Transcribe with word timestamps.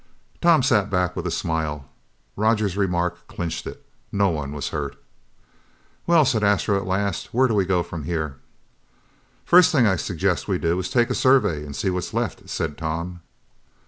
Tom 0.41 0.63
sat 0.63 0.89
back 0.89 1.15
with 1.15 1.27
a 1.27 1.29
smile. 1.29 1.85
Roger's 2.35 2.75
remark 2.75 3.27
clinched 3.27 3.67
it. 3.67 3.85
No 4.11 4.29
one 4.29 4.51
was 4.51 4.69
hurt. 4.69 4.95
"Well," 6.07 6.25
said 6.25 6.43
Astro 6.43 6.75
at 6.75 6.87
last, 6.87 7.35
"where 7.35 7.47
do 7.47 7.53
we 7.53 7.65
go 7.65 7.83
from 7.83 8.05
here?" 8.05 8.37
"First 9.45 9.71
thing 9.71 9.85
I 9.85 9.97
suggest 9.97 10.47
we 10.47 10.57
do 10.57 10.79
is 10.79 10.89
take 10.89 11.11
a 11.11 11.13
survey 11.13 11.63
and 11.63 11.75
see 11.75 11.91
what's 11.91 12.15
left," 12.15 12.49
said 12.49 12.79
Tom. 12.79 13.19